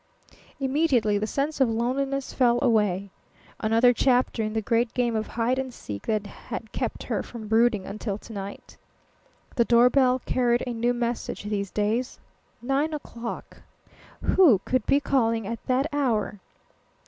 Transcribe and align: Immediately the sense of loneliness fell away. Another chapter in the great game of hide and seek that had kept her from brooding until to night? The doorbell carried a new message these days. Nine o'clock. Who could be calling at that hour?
Immediately 0.59 1.19
the 1.19 1.27
sense 1.27 1.61
of 1.61 1.69
loneliness 1.69 2.33
fell 2.33 2.57
away. 2.63 3.11
Another 3.59 3.93
chapter 3.93 4.41
in 4.41 4.53
the 4.53 4.59
great 4.63 4.91
game 4.95 5.15
of 5.15 5.27
hide 5.27 5.59
and 5.59 5.71
seek 5.71 6.07
that 6.07 6.25
had 6.25 6.71
kept 6.71 7.03
her 7.03 7.21
from 7.21 7.47
brooding 7.47 7.85
until 7.85 8.17
to 8.17 8.33
night? 8.33 8.77
The 9.57 9.65
doorbell 9.65 10.17
carried 10.25 10.63
a 10.65 10.73
new 10.73 10.95
message 10.95 11.43
these 11.43 11.69
days. 11.69 12.17
Nine 12.63 12.95
o'clock. 12.95 13.61
Who 14.23 14.59
could 14.65 14.87
be 14.87 14.99
calling 14.99 15.45
at 15.45 15.63
that 15.67 15.85
hour? 15.93 16.39